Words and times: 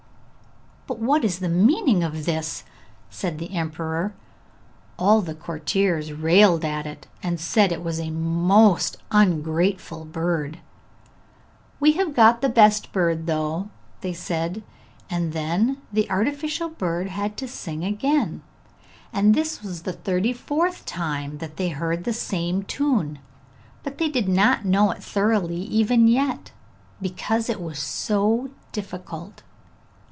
'But 0.87 0.99
what 0.99 1.23
is 1.23 1.39
the 1.39 1.47
meaning 1.47 2.03
of 2.03 2.25
this?' 2.25 2.65
said 3.09 3.37
the 3.37 3.53
emperor. 3.53 4.13
All 4.99 5.21
the 5.21 5.33
courtiers 5.33 6.11
railed 6.11 6.65
at 6.65 6.85
it, 6.85 7.07
and 7.23 7.39
said 7.39 7.71
it 7.71 7.81
was 7.83 7.97
a 7.97 8.09
most 8.09 8.97
ungrateful 9.09 10.03
bird. 10.03 10.59
'We 11.79 11.93
have 11.93 12.13
got 12.13 12.41
the 12.41 12.49
best 12.49 12.91
bird 12.91 13.25
though,' 13.25 13.69
said 14.13 14.55
they, 14.55 15.15
and 15.15 15.31
then 15.31 15.77
the 15.93 16.09
artificial 16.09 16.67
bird 16.67 17.07
had 17.07 17.37
to 17.37 17.47
sing 17.47 17.85
again, 17.85 18.41
and 19.13 19.33
this 19.33 19.61
was 19.63 19.83
the 19.83 19.93
thirty 19.93 20.33
fourth 20.33 20.85
time 20.85 21.37
that 21.37 21.55
they 21.55 21.69
heard 21.69 22.03
the 22.03 22.11
same 22.11 22.63
tune, 22.63 23.19
but 23.81 23.97
they 23.97 24.09
did 24.09 24.27
not 24.27 24.65
know 24.65 24.91
it 24.91 25.01
thoroughly 25.01 25.61
even 25.61 26.09
yet, 26.09 26.51
because 27.01 27.47
it 27.47 27.61
was 27.61 27.79
so 27.79 28.49
difficult. 28.73 29.41